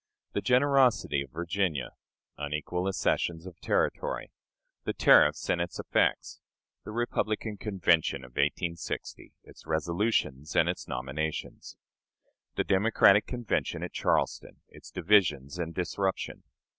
[0.33, 1.91] The Generosity of Virginia.
[2.35, 4.31] Unequal Accessions of Territory.
[4.83, 6.39] The Tariff and its Effects.
[6.83, 11.77] The Republican Convention of 1860, its Resolutions and its Nominations.
[12.55, 16.45] The Democratic Convention at Charleston, its Divisions and Disruption.